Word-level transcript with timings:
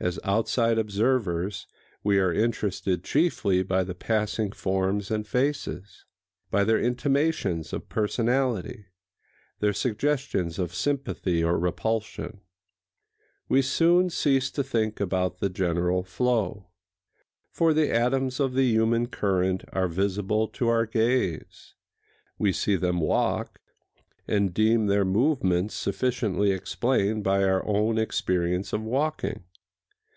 As 0.00 0.18
outside 0.24 0.78
observers 0.80 1.68
we 2.02 2.18
are 2.18 2.34
interested 2.34 3.04
chiefly 3.04 3.62
by 3.62 3.84
the 3.84 3.94
passing 3.94 4.50
forms 4.50 5.12
and 5.12 5.24
faces,—by 5.24 6.64
their 6.64 6.80
intimations 6.80 7.72
of 7.72 7.88
personality, 7.88 8.86
their 9.60 9.72
suggestions 9.72 10.58
of 10.58 10.74
sympathy 10.74 11.44
or 11.44 11.56
repulsion. 11.56 12.40
We 13.48 13.62
soon 13.62 14.10
cease 14.10 14.50
to 14.50 14.64
think 14.64 14.98
about 14.98 15.38
the 15.38 15.48
general 15.48 16.02
flow. 16.02 16.66
For 17.52 17.72
the 17.72 17.92
atoms 17.92 18.40
of 18.40 18.54
the 18.54 18.64
human 18.66 19.06
current 19.06 19.62
are 19.72 19.86
visible 19.86 20.48
to 20.48 20.66
our 20.66 20.84
gaze: 20.84 21.76
we 22.40 22.52
see 22.52 22.74
them 22.74 23.00
walk, 23.00 23.60
and 24.26 24.52
deem 24.52 24.86
their 24.88 25.04
movements 25.04 25.76
sufficiently 25.76 26.50
explained 26.50 27.22
by 27.22 27.44
our 27.44 27.64
own 27.64 27.98
experience 27.98 28.72
of 28.72 28.82
walking. 28.82 29.44